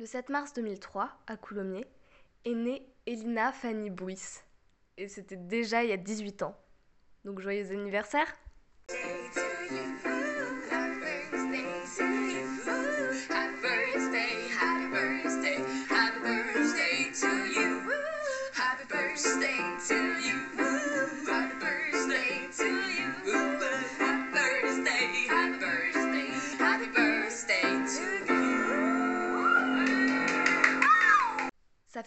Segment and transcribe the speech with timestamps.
[0.00, 1.86] Le 7 mars 2003, à Coulommiers,
[2.46, 4.40] est née Elina Fanny Bouis.
[4.96, 6.56] Et c'était déjà il y a 18 ans.
[7.26, 8.26] Donc joyeux anniversaire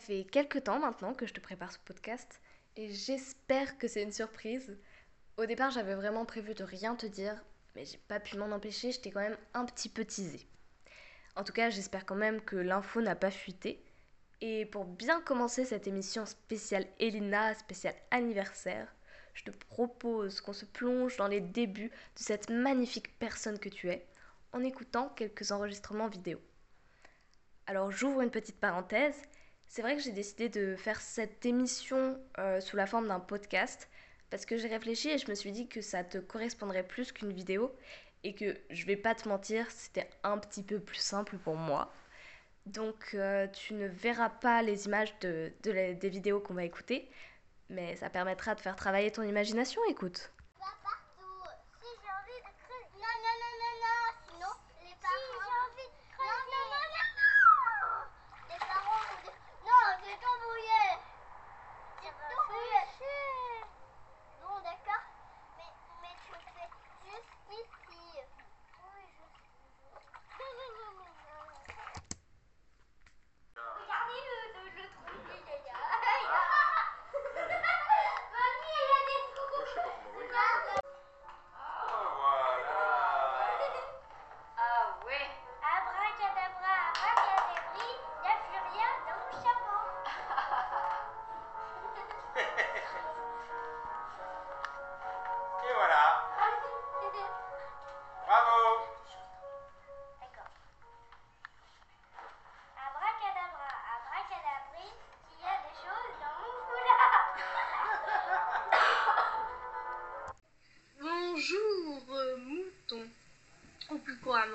[0.04, 2.42] fait quelques temps maintenant que je te prépare ce podcast
[2.76, 4.78] et j'espère que c'est une surprise.
[5.38, 7.42] Au départ, j'avais vraiment prévu de rien te dire,
[7.74, 10.46] mais j'ai pas pu m'en empêcher, j'étais quand même un petit peu teasée.
[11.38, 13.82] En tout cas, j'espère quand même que l'info n'a pas fuité.
[14.42, 18.94] Et pour bien commencer cette émission spéciale Elina, spéciale anniversaire,
[19.34, 23.90] je te propose qu'on se plonge dans les débuts de cette magnifique personne que tu
[23.90, 24.06] es
[24.52, 26.42] en écoutant quelques enregistrements vidéo.
[27.68, 29.22] Alors j'ouvre une petite parenthèse
[29.74, 33.90] c'est vrai que j'ai décidé de faire cette émission euh, sous la forme d'un podcast
[34.30, 37.34] parce que j'ai réfléchi et je me suis dit que ça te correspondrait plus qu'une
[37.34, 37.76] vidéo
[38.24, 41.92] et que je vais pas te mentir, c'était un petit peu plus simple pour moi.
[42.68, 47.10] Donc euh, tu ne verras pas les images de, des vidéos qu'on va écouter,
[47.72, 50.32] mais ça permettra de faire travailler ton imagination, écoute.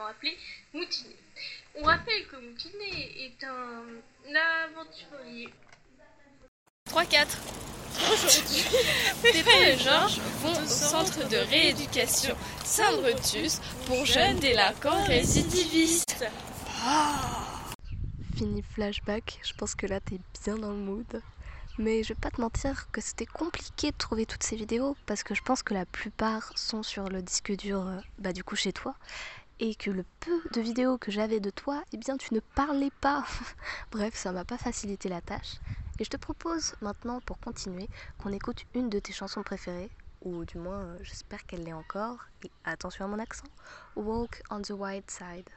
[0.09, 0.37] Appelé
[0.73, 1.17] Moutiné.
[1.77, 3.85] On rappelle que Moutiné est un
[4.65, 5.49] aventurier.
[6.89, 7.27] 3-4
[8.13, 8.65] Aujourd'hui,
[9.23, 16.25] Pépé et Georges vont au centre de rééducation Saint-Brutus pour jeunes délinquants récidivistes.
[18.37, 21.23] Fini flashback, je pense que là t'es bien dans le mood.
[21.77, 25.23] Mais je vais pas te mentir que c'était compliqué de trouver toutes ces vidéos parce
[25.23, 28.57] que je pense que la plupart sont sur le disque dur euh, bah du coup
[28.57, 28.97] chez toi
[29.61, 32.93] et que le peu de vidéos que j'avais de toi, eh bien tu ne parlais
[33.01, 33.25] pas.
[33.91, 35.61] Bref, ça m'a pas facilité la tâche.
[35.99, 39.91] Et je te propose maintenant, pour continuer, qu'on écoute une de tes chansons préférées,
[40.23, 43.49] ou du moins euh, j'espère qu'elle l'est encore, et attention à mon accent,
[43.97, 45.49] Walk on the White Side.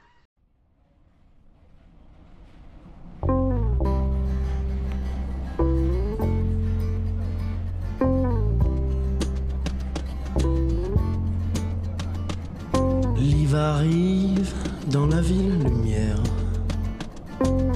[13.56, 14.54] Arrive
[14.90, 16.22] dans la ville lumière,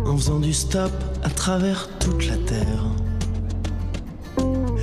[0.06, 0.92] en faisant du stop
[1.24, 2.86] à travers toute la terre.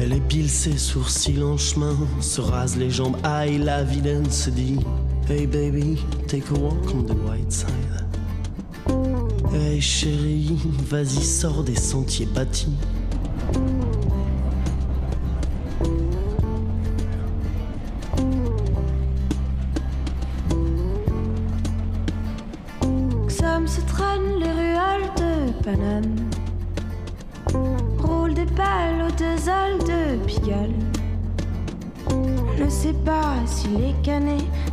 [0.01, 4.79] Elle épile ses sourcils en chemin, se rase les jambes, aïe la vilaine se dit
[5.29, 7.69] Hey baby, take a walk on the white side.
[9.55, 10.59] Hey chérie,
[10.89, 12.77] vas-y, sors des sentiers bâtis.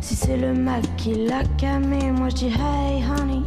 [0.00, 2.10] Si c'est le mal qui l'a camé.
[2.12, 3.42] Moi je dis hey honey,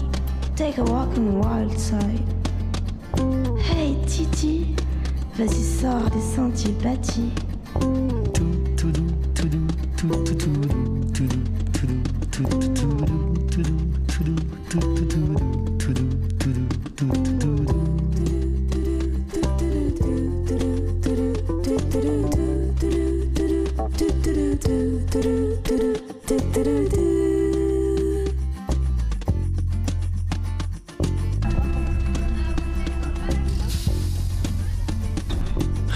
[0.55, 2.21] take a walk on the wild side.
[3.69, 4.75] Hey Titi,
[5.37, 7.31] vas-y sors des sentiers bâtis.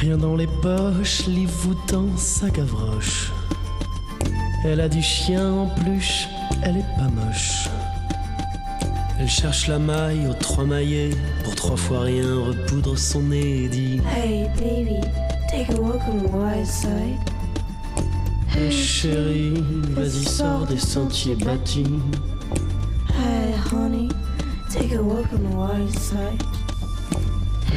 [0.07, 3.33] Rien dans les poches, les voûtants, sa gavroche.
[4.63, 6.29] Elle a du chien en pluche,
[6.63, 7.67] elle est pas moche.
[9.19, 11.09] Elle cherche la maille aux trois maillets
[11.43, 15.01] pour trois fois rien repoudre son nez et dit Hey baby,
[15.51, 17.19] take a walk on the wild side.
[18.55, 21.99] Hey chérie, vas-y sors des sentiers bâtis.
[23.09, 24.07] Hey honey,
[24.71, 26.56] take a walk on the wild side.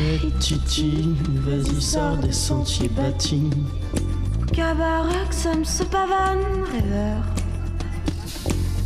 [0.02, 1.14] Hey Titi,
[1.46, 3.50] vas-y sors des sentiers bâtis.
[4.50, 6.38] Cabaret, ça se pavane,
[6.72, 7.22] rêveur.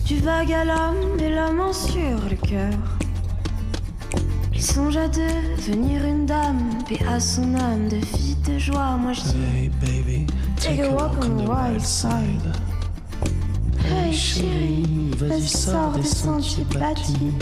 [0.05, 2.73] Du vague à l'homme et l'homme en sur le cœur.
[4.53, 8.97] Il songe à devenir une dame, paix à son âme de fille de joie.
[8.97, 10.27] Moi je dis, Hey baby,
[10.57, 12.57] take a walk on the wild side.
[13.85, 17.33] Hey chérie, vas-y sors des sentiers bâtis.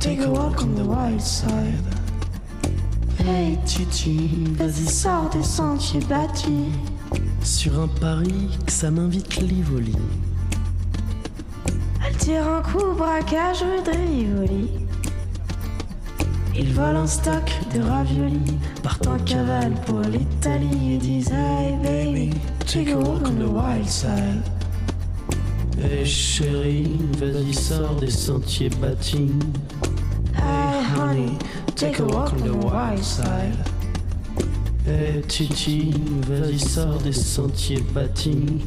[0.00, 1.74] Take a walk on the wild side.
[3.18, 6.70] Hey Titi, vas-y sors des sentiers bâtis.
[7.42, 9.96] Sur un pari que ça m'invite l'Ivoli.
[12.06, 14.70] Elle tire un coup, braquage de Rivoli.
[16.56, 22.30] Ils volent un stock de raviolis, partent en cavale pour l'Italie et disent Hey baby,
[22.66, 24.42] take a walk on the wild side.
[25.82, 29.30] Hey chérie, vas-y sors des sentiers bâtis.
[31.18, 31.36] Hey
[31.74, 33.56] take a walk on the wild side.
[34.84, 35.92] Hey Titi,
[36.28, 38.62] vas-y sors des sentiers bâtis.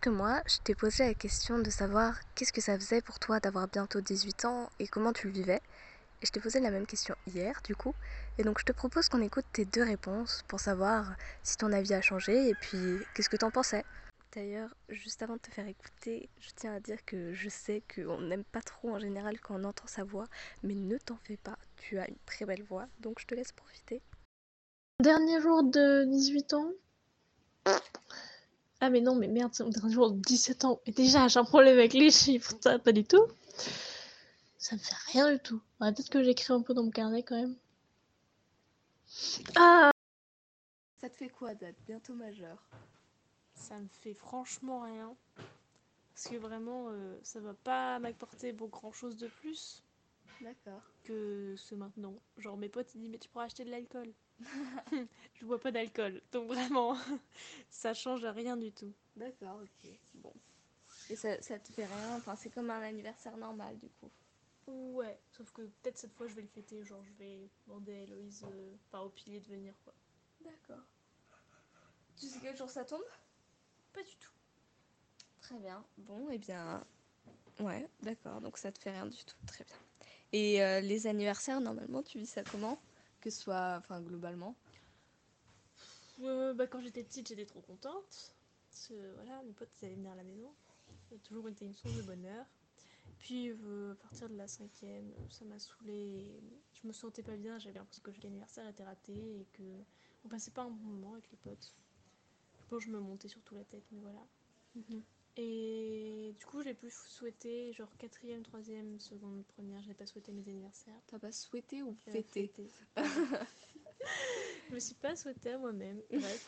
[0.00, 3.38] Quelques mois, je t'ai posé la question de savoir qu'est-ce que ça faisait pour toi
[3.38, 5.60] d'avoir bientôt 18 ans et comment tu le vivais.
[6.22, 7.94] Et je t'ai posé la même question hier, du coup.
[8.38, 11.92] Et donc je te propose qu'on écoute tes deux réponses pour savoir si ton avis
[11.92, 13.84] a changé et puis qu'est-ce que t'en pensais.
[14.34, 18.20] D'ailleurs, juste avant de te faire écouter, je tiens à dire que je sais qu'on
[18.22, 20.28] n'aime pas trop en général quand on entend sa voix,
[20.62, 23.52] mais ne t'en fais pas, tu as une très belle voix, donc je te laisse
[23.52, 24.00] profiter.
[25.00, 26.72] Dernier jour de 18 ans?
[28.80, 30.80] Ah mais non, mais merde, c'est mon dernier jour de 17 ans.
[30.86, 33.26] Et déjà, j'ai un problème avec les chiffres, ça, pas du tout.
[34.58, 35.60] Ça me fait rien du tout.
[35.80, 37.56] Ouais, Peut-être que j'écris un peu dans mon carnet quand même.
[39.56, 39.90] Ah
[41.00, 42.58] Ça te fait quoi d'être bientôt majeur
[43.54, 45.14] Ça me fait franchement rien.
[46.14, 49.82] Parce que vraiment, euh, ça va pas m'apporter beaucoup grand chose de plus
[50.40, 50.82] D'accord.
[51.04, 52.14] que ce maintenant.
[52.38, 54.12] Genre mes potes ils disent mais tu pourras acheter de l'alcool.
[55.34, 56.20] Je bois pas d'alcool.
[56.32, 56.96] Donc vraiment,
[57.70, 58.92] ça change rien du tout.
[59.16, 59.90] D'accord, ok.
[60.14, 60.32] Bon.
[61.08, 64.10] Et ça, ça te fait rien, enfin c'est comme un anniversaire normal du coup.
[64.66, 67.98] Ouais, sauf que peut-être cette fois je vais le fêter, genre je vais demander à
[68.02, 69.92] Héloïse, euh, enfin au pilier de venir quoi.
[70.44, 70.84] D'accord.
[72.16, 73.02] Tu sais quel jour ça tombe?
[73.92, 74.30] Pas du tout.
[75.40, 75.84] Très bien.
[75.98, 76.84] Bon, eh bien.
[77.58, 78.40] Ouais, d'accord.
[78.40, 79.36] Donc ça te fait rien du tout.
[79.46, 79.76] Très bien.
[80.32, 82.80] Et euh, les anniversaires, normalement, tu vis ça comment?
[83.20, 84.56] Que ce soit, enfin, globalement.
[86.22, 88.34] Euh, bah, quand j'étais petite, j'étais trop contente.
[88.70, 90.52] Parce que voilà, mes potes ils allaient venir à la maison.
[91.08, 92.46] Ça a toujours été une source de bonheur.
[93.18, 96.40] Puis euh, à partir de la cinquième, ça m'a saoulée.
[96.72, 99.62] Je me sentais pas bien, j'avais l'impression que l'anniversaire était raté et que
[100.24, 101.74] on passait pas un bon moment avec les potes.
[102.70, 104.20] Bon, je me montais surtout la tête, mais voilà.
[105.36, 110.46] Et du coup, j'ai plus souhaité, genre quatrième, troisième, seconde, première, j'ai pas souhaité mes
[110.48, 111.00] anniversaires.
[111.06, 112.70] T'as pas souhaité ou Euh, fêté fêté.
[114.68, 116.46] je me suis pas souhaité à moi-même, bref.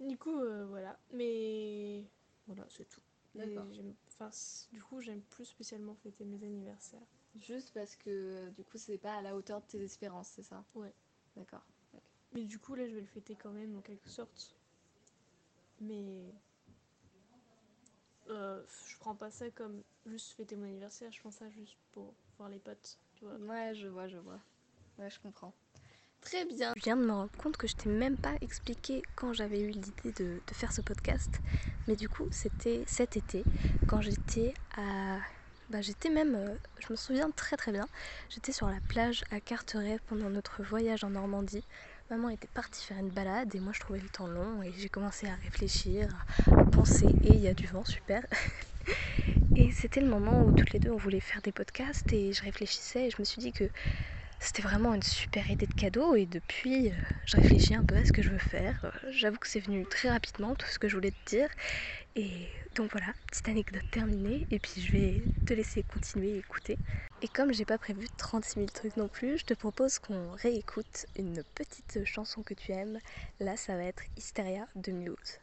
[0.00, 0.98] du coup, euh, voilà.
[1.12, 2.04] Mais
[2.46, 3.00] voilà, c'est tout.
[3.34, 3.66] D'accord.
[4.72, 7.06] du coup, j'aime plus spécialement fêter mes anniversaires.
[7.36, 10.64] Juste parce que du coup, c'est pas à la hauteur de tes espérances, c'est ça?
[10.74, 10.92] Ouais.
[11.36, 11.64] D'accord.
[12.32, 14.56] Mais du coup, là, je vais le fêter quand même, en quelque sorte.
[15.80, 16.32] Mais.
[18.30, 22.14] Euh, je prends pas ça comme juste fêter mon anniversaire, je prends ça juste pour
[22.38, 23.34] voir les potes, tu vois.
[23.36, 24.40] Ouais, je vois, je vois.
[24.98, 25.52] Ouais, je comprends.
[26.20, 26.72] Très bien.
[26.76, 29.70] Je viens de me rendre compte que je t'ai même pas expliqué quand j'avais eu
[29.70, 31.40] l'idée de, de faire ce podcast.
[31.86, 33.44] Mais du coup, c'était cet été,
[33.86, 35.18] quand j'étais à
[35.70, 37.86] Bah, j'étais même, euh, je me souviens très très bien,
[38.30, 41.64] j'étais sur la plage à Carteret pendant notre voyage en Normandie.
[42.10, 44.88] Maman était partie faire une balade et moi je trouvais le temps long et j'ai
[44.88, 46.08] commencé à réfléchir,
[46.46, 48.24] à penser et il y a du vent, super.
[49.56, 52.42] et c'était le moment où toutes les deux on voulait faire des podcasts et je
[52.42, 53.68] réfléchissais et je me suis dit que
[54.40, 56.94] c'était vraiment une super idée de cadeau et depuis, euh,
[57.26, 58.84] je réfléchis un peu à ce que je veux faire.
[58.84, 61.48] Euh, J'avoue que c'est venu très rapidement tout ce que je voulais te dire.
[62.14, 62.30] Et
[62.74, 64.46] donc voilà, petite anecdote terminée.
[64.50, 66.78] Et puis je vais te laisser continuer à écouter.
[67.20, 71.06] Et comme j'ai pas prévu 36 000 trucs non plus, je te propose qu'on réécoute
[71.16, 72.98] une petite chanson que tu aimes.
[73.40, 75.40] Là, ça va être Hysteria de Muse.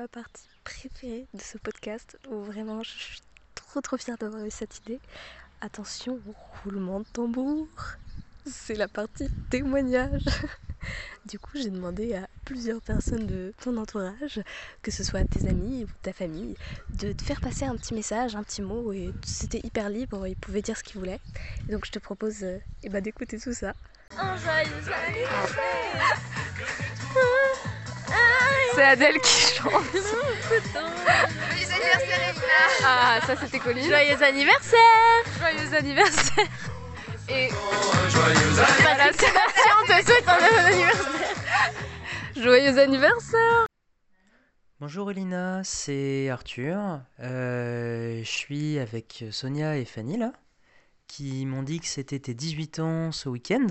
[0.00, 3.20] Ma partie préférée de ce podcast où vraiment je suis
[3.54, 4.98] trop trop fière d'avoir eu cette idée.
[5.60, 6.18] Attention,
[6.64, 7.66] roulement de tambour.
[8.46, 10.24] C'est la partie témoignage.
[11.26, 14.40] Du coup, j'ai demandé à plusieurs personnes de ton entourage,
[14.80, 16.56] que ce soit tes amis ou ta famille,
[16.88, 18.94] de te faire passer un petit message, un petit mot.
[18.94, 21.20] Et c'était hyper libre, ils pouvaient dire ce qu'ils voulaient.
[21.68, 23.74] Et donc, je te propose euh, eh ben, d'écouter tout ça.
[24.16, 24.70] Un joyeux
[25.06, 26.16] anniversaire
[28.74, 29.72] c'est Adèle qui chante.
[29.92, 33.88] Joyeux anniversaire, Elina Ah, ça c'était Colline.
[33.88, 36.46] Joyeux anniversaire Joyeux anniversaire.
[37.28, 37.54] Et c'est
[39.80, 41.36] on te souhaite un bon anniversaire.
[42.36, 43.66] Joyeux anniversaire.
[44.80, 47.00] Bonjour Elina, c'est Arthur.
[47.20, 50.32] Euh, je suis avec Sonia et Fanny là,
[51.06, 53.66] qui m'ont dit que c'était tes 18 ans ce week-end.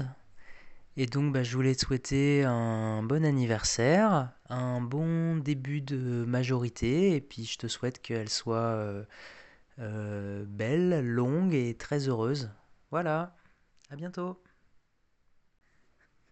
[1.02, 7.16] Et donc bah, je voulais te souhaiter un bon anniversaire, un bon début de majorité,
[7.16, 9.06] et puis je te souhaite qu'elle soit euh,
[9.80, 12.52] euh, belle, longue et très heureuse.
[12.92, 13.34] Voilà,
[13.90, 14.44] à bientôt.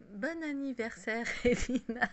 [0.01, 2.09] Bon anniversaire, Elina.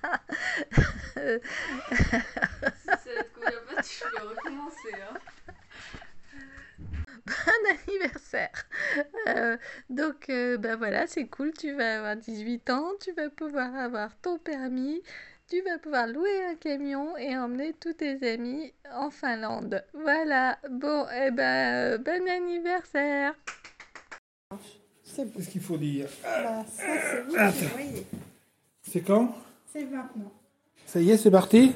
[7.27, 7.33] Bon
[7.89, 8.67] anniversaire.
[9.29, 9.57] Euh,
[9.89, 11.53] donc, euh, ben voilà, c'est cool.
[11.53, 15.03] Tu vas avoir 18 ans, tu vas pouvoir avoir ton permis,
[15.49, 19.85] tu vas pouvoir louer un camion et emmener tous tes amis en Finlande.
[19.95, 20.59] Voilà.
[20.71, 23.35] Bon, eh ben, euh, bon anniversaire.
[25.17, 26.09] Qu'est-ce qu'il faut dire?
[26.23, 28.07] Bah, ça, c'est.
[28.83, 29.35] C'est quand?
[29.73, 30.33] C'est maintenant.
[30.87, 31.75] Ça y est, c'est parti?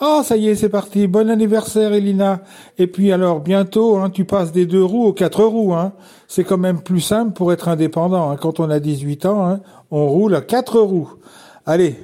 [0.00, 1.06] Ah, ça y est, c'est parti.
[1.06, 2.40] Bon anniversaire, Elina.
[2.78, 5.74] Et puis alors, bientôt, hein, tu passes des deux roues aux quatre roues.
[5.74, 5.92] Hein.
[6.26, 8.30] C'est quand même plus simple pour être indépendant.
[8.30, 8.36] hein.
[8.36, 11.12] Quand on a 18 ans, hein, on roule à quatre roues.
[11.66, 11.96] Allez,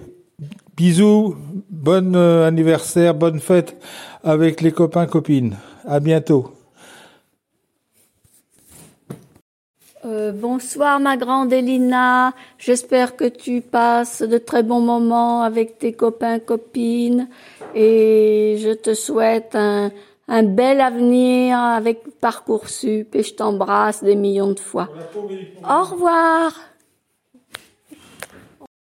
[0.77, 1.37] bisous,
[1.71, 3.77] bon euh, anniversaire, bonne fête
[4.23, 5.57] avec les copains, copines.
[5.87, 6.56] À bientôt.
[10.35, 16.39] Bonsoir ma grande Elina, j'espère que tu passes de très bons moments avec tes copains,
[16.39, 17.29] copines.
[17.75, 19.91] Et je te souhaite un,
[20.29, 24.89] un bel avenir avec Parcoursup et je t'embrasse des millions de fois.
[25.69, 26.53] Au revoir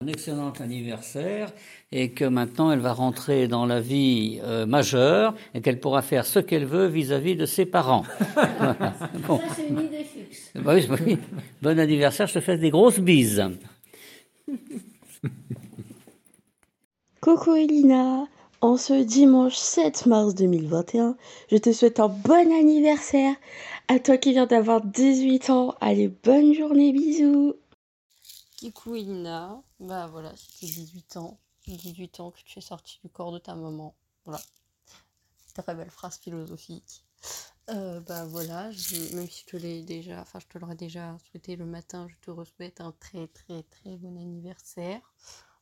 [0.08, 1.52] excellent anniversaire
[1.92, 6.26] et que maintenant elle va rentrer dans la vie euh, majeure et qu'elle pourra faire
[6.26, 8.04] ce qu'elle veut vis-à-vis de ses parents.
[8.34, 8.76] Voilà.
[9.26, 9.40] Bon.
[9.54, 10.50] c'est une idée fixe.
[10.54, 11.18] Bah oui, oui.
[11.62, 13.44] Bon anniversaire, je te fais des grosses bises.
[17.20, 18.26] Coucou Elina,
[18.60, 21.16] en ce dimanche 7 mars 2021,
[21.50, 23.34] je te souhaite un bon anniversaire.
[23.88, 27.54] À toi qui viens d'avoir 18 ans, allez, bonne journée, bisous.
[28.60, 31.38] Coucou Elina, bah voilà, c'était 18 ans.
[31.66, 33.94] 18 ans que tu es sortie du corps de ta maman.
[34.24, 34.40] Voilà.
[35.54, 37.04] Très belle phrase philosophique.
[37.70, 38.70] Euh, bah voilà,
[39.12, 42.14] même si je te l'ai déjà, enfin je te l'aurais déjà souhaité le matin, je
[42.32, 45.02] te souhaite un très très très bon anniversaire.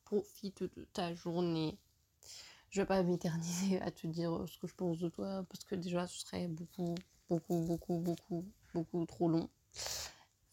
[0.04, 1.78] Profite de ta journée.
[2.70, 5.74] Je vais pas m'éterniser à te dire ce que je pense de toi, parce que
[5.74, 6.94] déjà ce serait beaucoup,
[7.28, 9.48] beaucoup, beaucoup, beaucoup, beaucoup trop long.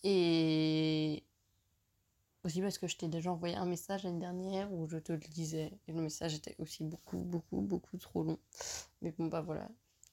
[0.03, 1.23] Et
[2.43, 5.19] aussi parce que je t'ai déjà envoyé un message l'année dernière où je te le
[5.19, 5.71] disais.
[5.87, 8.39] Et le message était aussi beaucoup, beaucoup, beaucoup trop long.
[9.01, 9.69] Mais bon, bah voilà.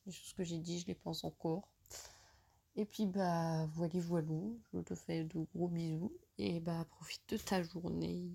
[0.07, 1.69] Les choses que j'ai dit, je les pense encore.
[2.77, 4.29] Et puis, bah, voilà, voilà.
[4.73, 6.13] Je te fais de gros bisous.
[6.39, 8.31] Et bah, profite de ta journée.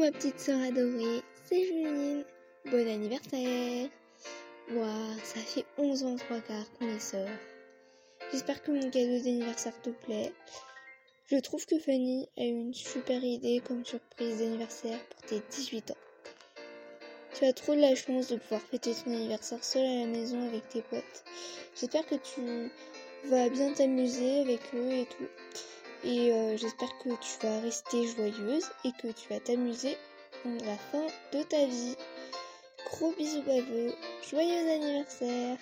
[0.00, 2.24] Ma petite sœur adorée, c'est Juline.
[2.70, 3.90] Bon anniversaire.
[4.70, 7.28] Waouh, ça fait 11 ans trois quarts qu'on est sœurs.
[8.32, 10.32] J'espère que mon cadeau d'anniversaire te plaît.
[11.26, 15.90] Je trouve que Fanny a eu une super idée comme surprise d'anniversaire pour tes 18
[15.90, 15.96] ans.
[17.34, 20.48] Tu as trop de la chance de pouvoir fêter ton anniversaire seul à la maison
[20.48, 21.24] avec tes potes.
[21.78, 22.70] J'espère que tu
[23.28, 25.28] vas bien t'amuser avec eux et tout.
[26.02, 29.96] Et euh, j'espère que tu vas rester joyeuse et que tu vas t'amuser
[30.44, 31.96] à la fin de ta vie.
[32.86, 33.92] Gros bisous baveux,
[34.28, 35.58] joyeux anniversaire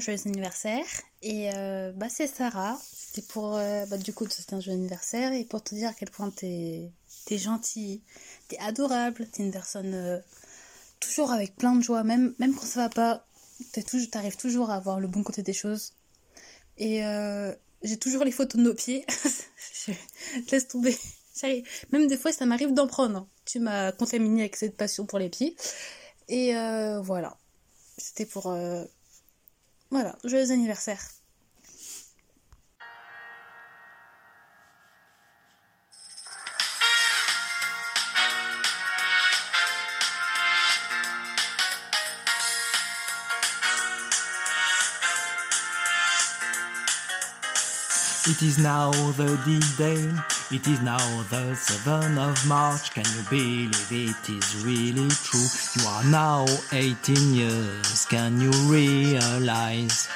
[0.00, 0.84] joyeux anniversaire.
[1.22, 2.78] Et euh, bah c'est Sarah.
[2.92, 5.92] C'était pour euh, bah, du coup souhaiter un joyeux anniversaire et pour te dire à
[5.92, 6.90] quel point t'es
[7.26, 8.00] t'es gentille,
[8.48, 10.18] t'es adorable, t'es une personne euh,
[11.00, 13.26] toujours avec plein de joie, même même quand ça va pas,
[14.10, 15.92] t'arrives toujours à voir le bon côté des choses.
[16.78, 17.02] Et
[17.82, 19.04] j'ai toujours les photos de nos pieds.
[19.86, 19.92] je
[20.42, 20.96] te laisse tomber.
[21.92, 23.18] Même des fois ça m'arrive d'en prendre.
[23.18, 23.28] hein.
[23.44, 25.56] Tu m'as contaminé avec cette passion pour les pieds.
[26.28, 26.54] Et
[27.02, 27.36] voilà.
[27.98, 28.54] C'était pour...
[29.90, 31.00] Voilà, joyeux anniversaire.
[48.26, 50.39] It is now the D-Day.
[50.52, 50.98] It is now
[51.30, 52.90] the 7th of March.
[52.92, 55.48] Can you believe it is really true?
[55.78, 60.08] You are now 18 years, can you realize?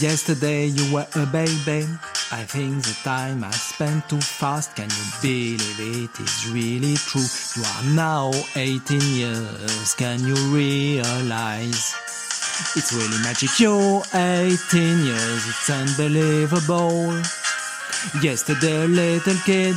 [0.00, 1.86] Yesterday you were a baby.
[2.32, 4.74] I think the time I spent too fast.
[4.76, 7.28] Can you believe it is really true?
[7.54, 9.94] You are now 18 years.
[9.94, 11.94] Can you realize?
[12.74, 13.50] It's really magic.
[13.60, 15.48] You're 18 years.
[15.48, 17.22] It's unbelievable.
[18.22, 19.76] Yesterday a little kid,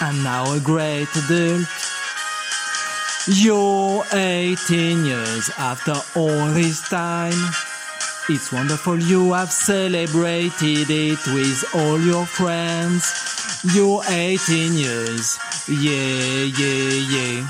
[0.00, 1.66] and now a great adult.
[3.26, 7.32] You're 18 years after all this time.
[8.28, 13.04] It's wonderful you have celebrated it with all your friends.
[13.74, 17.48] You're 18 years, yeah, yeah, yeah.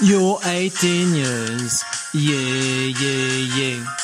[0.00, 4.03] You're 18 years, yeah, yeah, yeah.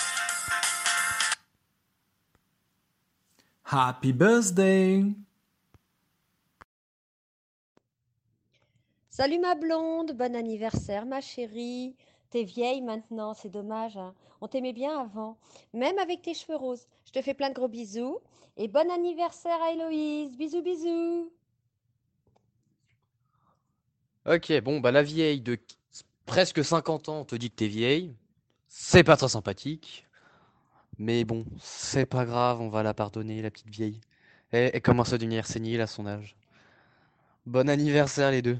[3.72, 5.04] Happy birthday!
[9.08, 11.94] Salut ma blonde, bon anniversaire ma chérie.
[12.30, 13.96] T'es vieille maintenant, c'est dommage.
[13.96, 14.14] hein.
[14.40, 15.36] On t'aimait bien avant,
[15.74, 16.86] même avec tes cheveux roses.
[17.04, 18.18] Je te fais plein de gros bisous
[18.56, 20.36] et bon anniversaire à Héloïse.
[20.36, 21.30] Bisous bisous.
[24.26, 25.76] Ok, bon, bah la vieille de qu-
[26.26, 28.14] presque 50 ans te dit que t'es vieille.
[28.68, 30.06] C'est pas très sympathique.
[31.00, 34.02] Mais bon, c'est pas grave, on va la pardonner, la petite vieille.
[34.52, 36.36] Elle, elle commence à devenir sénile à son âge.
[37.46, 38.58] Bon anniversaire les deux.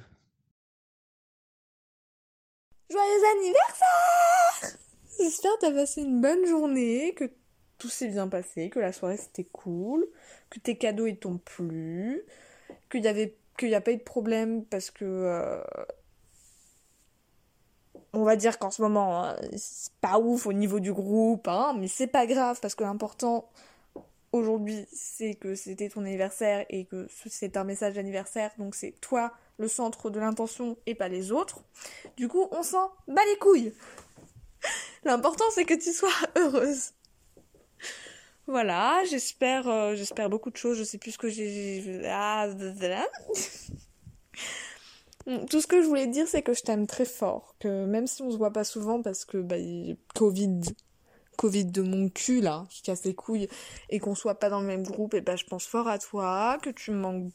[2.90, 4.78] Joyeux anniversaire
[5.18, 7.30] J'espère que t'as passé une bonne journée, que
[7.76, 10.08] tout s'est bien passé, que la soirée c'était cool,
[10.48, 12.22] que tes cadeaux ils t'ont plu,
[12.88, 15.62] qu'il n'y a pas eu de problème parce que euh,
[18.12, 21.74] on va dire qu'en ce moment euh, c'est pas ouf au niveau du groupe, hein,
[21.78, 23.48] mais c'est pas grave parce que l'important
[24.32, 29.32] aujourd'hui c'est que c'était ton anniversaire et que c'est un message d'anniversaire donc c'est toi
[29.58, 31.60] le centre de l'intention et pas les autres.
[32.16, 33.74] Du coup, on s'en bat les couilles.
[35.04, 36.92] L'important c'est que tu sois heureuse.
[38.46, 42.48] Voilà, j'espère euh, j'espère beaucoup de choses, je sais plus ce que j'ai ah.
[45.48, 48.22] Tout ce que je voulais dire c'est que je t'aime très fort, que même si
[48.22, 49.56] on se voit pas souvent parce que bah
[50.14, 50.60] Covid
[51.36, 53.48] Covid de mon cul là, qui casse les couilles
[53.88, 56.58] et qu'on soit pas dans le même groupe et ben je pense fort à toi,
[56.62, 57.32] que tu me manques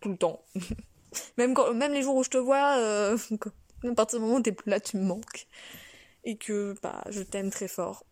[0.00, 0.44] tout le temps.
[1.38, 3.16] même quand même les jours où je te vois euh,
[3.84, 5.46] à partir du moment où t'es plus là, tu me manques
[6.24, 8.04] et que bah je t'aime très fort.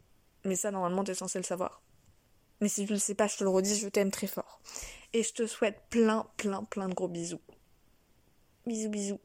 [0.44, 1.82] Mais ça normalement t'es censé le savoir.
[2.60, 4.60] Mais si tu le sais pas, je te le redis, je t'aime très fort.
[5.12, 7.40] Et je te souhaite plein, plein, plein de gros bisous.
[8.70, 9.18] Bisous, bisous.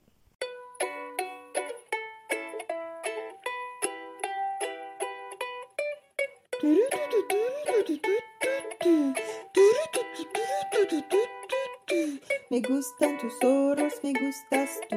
[12.49, 14.95] Me gustan tus ojos, me gustas tú.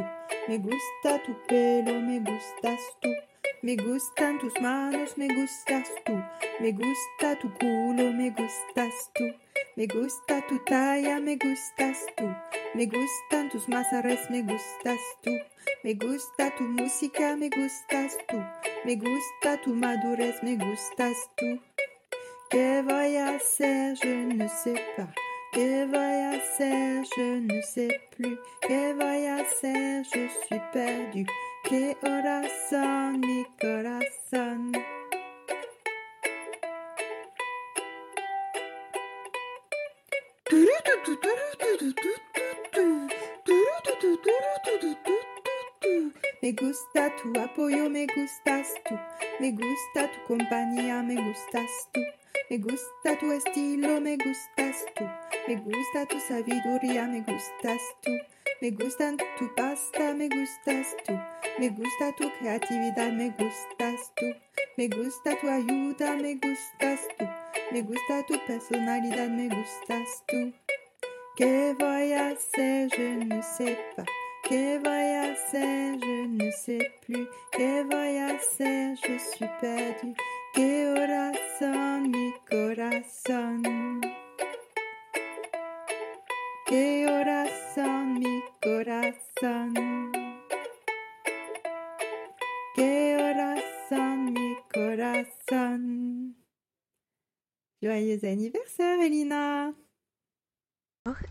[0.49, 3.11] Me gusta tu pelo, me gustas tú.
[3.61, 6.15] Me gustan tus manos, me gustas tú.
[6.59, 9.25] Me gusta tu culo, me gustas tú.
[9.77, 12.25] Me gusta tu talla, me gustas tú.
[12.75, 15.31] Me gustan tus mazares, me gustas tú.
[15.83, 18.37] Me gusta tu música, me gustas tú.
[18.85, 21.59] Me gusta tu madurez, me gustas tú.
[22.51, 23.39] ¿Qué voy a?
[23.39, 25.09] Je ne sais pas.
[25.53, 26.39] ¿Qué voy a?
[26.59, 28.39] Je ne sais plus.
[28.61, 30.05] ¿Qué voy a hacer?
[30.05, 31.25] Je suis perdu.
[31.65, 34.73] ¿Qué horas son mi corazón?
[46.41, 48.95] Me gusta tu apoyo, me gustas tú.
[49.39, 52.01] Me gusta tu compañía, me gustas tú.
[52.49, 55.05] Me gusta tu estilo, me gustas tú.
[55.47, 58.13] Me gusta tu sabiduría, me gustas tú.
[58.63, 61.13] Me gustan tu pasta, me gustas tú.
[61.59, 64.27] Me gusta tu creatividad, me gustas tú.
[64.79, 67.27] Me gusta tu ayuda, me gustas tú.
[67.73, 70.68] Me gusta tu personalidad, me gustas tú.
[71.39, 72.91] ¿Qué voy a hacer?
[72.97, 74.05] Je ne sais pas.
[74.43, 75.97] ¿Qué voy a hacer?
[76.01, 77.29] Je ne sais plus.
[77.53, 78.97] ¿Qué voy a hacer?
[78.97, 80.15] Je suis perdu.
[80.53, 84.01] ¿Qué horas son mi corazón?
[86.67, 89.75] ¿Qué horas son mi corazón?
[92.75, 96.35] ¿Qué horas son mi corazón?
[97.81, 99.88] Joyeux anniversaire, Elina!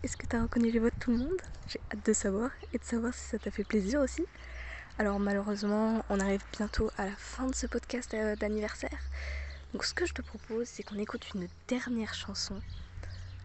[0.02, 1.40] Est-ce que tu as reconnu les voix de tout le monde?
[1.68, 4.24] J'ai hâte de savoir et de savoir si ça t'a fait plaisir aussi.
[4.98, 8.98] Alors malheureusement, on arrive bientôt à la fin de ce podcast euh, d'anniversaire.
[9.72, 12.60] Donc ce que je te propose, c'est qu'on écoute une dernière chanson,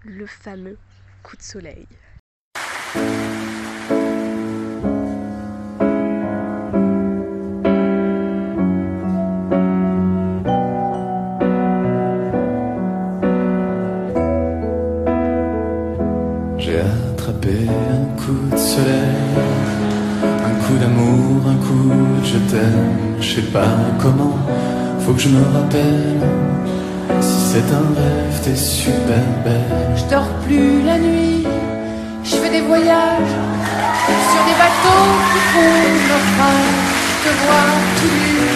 [0.04, 0.78] le fameux
[1.22, 1.88] Coup de soleil.
[16.73, 19.29] J'ai attrapé un coup de soleil,
[20.23, 21.88] un coup d'amour, un coup
[22.19, 23.17] de je t'aime.
[23.21, 24.39] Je sais pas comment,
[25.01, 26.19] faut que je me rappelle.
[27.21, 29.93] Si c'est un rêve, t'es super belle.
[29.95, 31.45] Je dors plus la nuit,
[32.23, 33.36] je fais des voyages
[34.29, 35.77] sur des bateaux qui font
[36.09, 36.81] naufrage.
[37.05, 38.49] Je te vois tout nu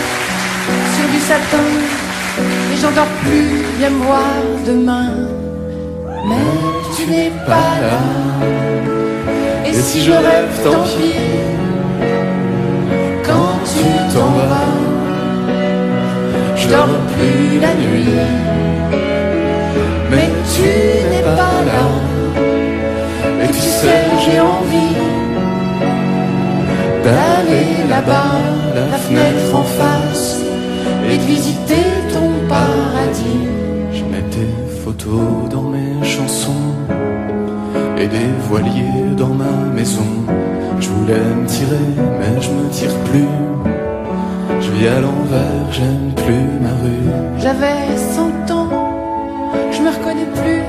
[0.95, 1.69] sur du satin
[2.73, 4.33] et j'en dors plus, viens me voir
[4.65, 5.11] demain.
[6.27, 6.76] Mais
[7.07, 7.99] tu n'es pas là.
[9.65, 11.15] Et si je rêve, tant pis.
[13.23, 14.75] Quand tu t'en vas,
[16.55, 18.13] je dors plus la nuit.
[20.11, 20.69] Mais tu
[21.09, 21.83] n'es pas là.
[23.43, 24.95] Et tu sais, j'ai envie
[27.03, 28.35] d'aller là-bas,
[28.75, 30.41] la fenêtre en face,
[31.09, 33.47] et de visiter ton paradis.
[33.93, 34.49] Je mets tes
[34.83, 35.46] photos
[38.07, 40.09] et des voiliers dans ma maison.
[40.79, 41.87] Je voulais me tirer,
[42.19, 43.31] mais je me tire plus.
[44.61, 47.09] Je vis à l'envers, j'aime plus ma rue.
[47.39, 48.69] J'avais 100 ans,
[49.71, 50.63] je me reconnais plus.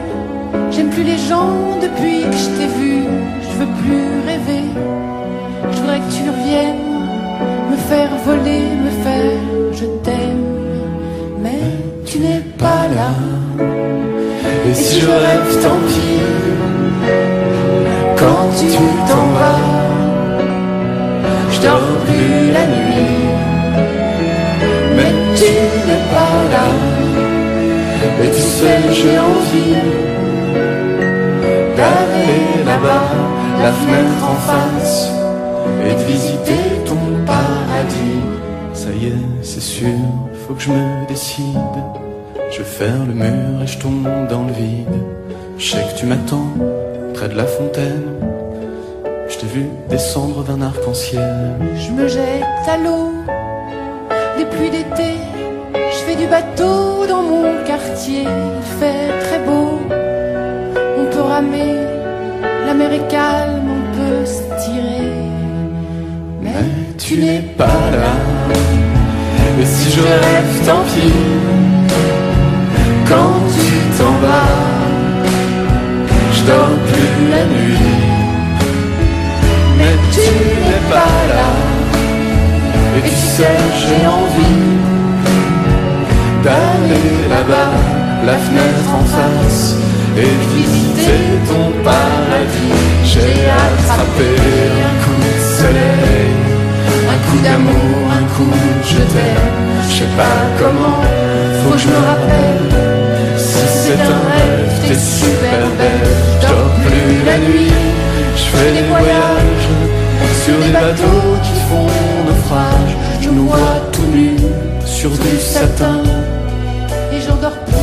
[0.70, 2.96] J'aime plus les gens depuis que je t'ai vu.
[3.46, 4.64] Je veux plus rêver.
[5.72, 6.88] Je voudrais que tu reviennes
[7.70, 9.40] me faire voler, me faire
[9.72, 10.44] je t'aime.
[11.42, 11.62] Mais
[12.04, 13.10] tu n'es pas là.
[14.68, 16.47] Et si je rêve, tant pis.
[18.38, 18.66] Quand tu
[19.08, 19.58] t'en vas,
[21.50, 23.18] je dors plus la nuit.
[24.94, 25.50] Mais tu
[25.86, 26.66] n'es pas là.
[28.22, 29.74] Et tu sais, j'ai envie
[31.76, 33.08] d'aller là-bas,
[33.60, 35.10] la fenêtre en face,
[35.84, 38.22] et de visiter ton paradis.
[38.72, 39.98] Ça y est, c'est sûr,
[40.46, 41.58] faut que je me décide.
[42.52, 45.02] Je faire le mur et je tombe dans le vide.
[45.58, 46.52] Je sais que tu m'attends
[47.14, 48.27] près de la fontaine.
[49.38, 51.54] Je t'ai vu descendre d'un arc-en-ciel.
[51.76, 53.12] Je me jette à l'eau,
[54.36, 55.14] des pluies d'été.
[55.74, 58.22] Je fais du bateau dans mon quartier.
[58.22, 59.78] Il fait très beau,
[60.98, 61.76] on peut ramer.
[62.66, 65.12] La mer est calme, on peut se tirer.
[66.42, 68.14] Mais tu n'es pas là.
[69.60, 71.12] Et si je rêve, tant pis.
[73.08, 74.56] Quand tu t'en vas,
[76.32, 77.97] je dors plus la nuit.
[80.24, 80.34] Tu
[80.66, 81.48] n'es pas là.
[82.96, 84.66] Et tu sais, j'ai envie
[86.42, 87.72] d'aller là-bas,
[88.26, 89.76] la fenêtre en face,
[90.16, 92.80] et visiter ton paradis.
[93.04, 94.30] J'ai attrapé
[94.88, 96.34] un coup de soleil,
[97.14, 99.68] un coup d'amour, un coup de je t'aime.
[99.88, 101.00] Je sais pas comment,
[101.62, 102.68] faut que je me rappelle.
[103.36, 106.10] Si c'est un rêve, t'es super belle.
[106.42, 107.72] Je plus la nuit,
[108.36, 109.57] je fais des voyages
[110.48, 111.86] sur des bateaux qui font
[112.26, 112.96] naufrage.
[113.20, 114.36] Je nous vois tout nu
[114.86, 116.02] sur du satin.
[117.12, 117.76] Et j'en dors plus,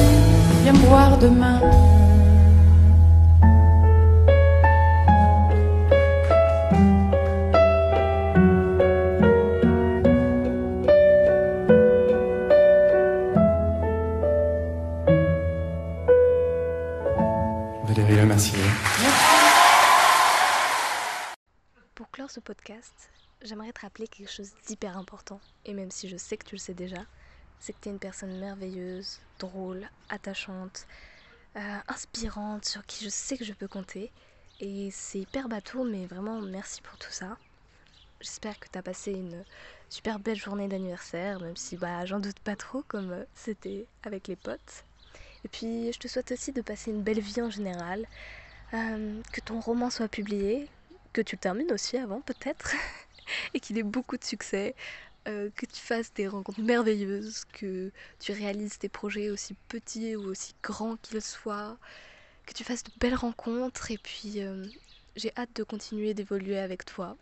[0.63, 1.54] viens me voir demain.
[24.35, 25.39] Chose d'hyper important.
[25.65, 27.03] Et même si je sais que tu le sais déjà,
[27.59, 30.85] c'est que tu es une personne merveilleuse, drôle, attachante,
[31.55, 34.11] euh, inspirante, sur qui je sais que je peux compter.
[34.59, 37.37] Et c'est hyper bateau, mais vraiment merci pour tout ça.
[38.21, 39.43] J'espère que tu as passé une
[39.89, 44.27] super belle journée d'anniversaire, même si bah, j'en doute pas trop comme euh, c'était avec
[44.27, 44.83] les potes.
[45.43, 48.07] Et puis je te souhaite aussi de passer une belle vie en général,
[48.73, 50.67] euh, que ton roman soit publié,
[51.13, 52.73] que tu le termines aussi avant peut-être,
[53.53, 54.75] et qu'il ait beaucoup de succès,
[55.27, 60.25] euh, que tu fasses des rencontres merveilleuses, que tu réalises tes projets aussi petits ou
[60.25, 61.77] aussi grands qu'ils soient,
[62.45, 64.65] que tu fasses de belles rencontres, et puis euh,
[65.15, 67.17] j'ai hâte de continuer d'évoluer avec toi.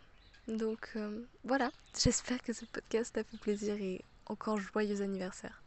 [0.48, 5.62] Donc euh, voilà, j'espère que ce podcast t'a fait plaisir et encore joyeux anniversaire.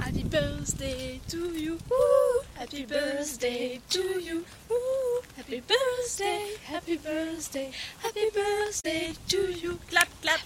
[0.00, 1.78] Happy birthday to you.
[1.88, 2.45] Woo!
[2.58, 4.42] Happy birthday to you.
[4.70, 5.20] Woo!
[5.36, 9.78] Happy birthday, happy birthday, happy birthday to you.
[9.90, 10.40] Clap, clap.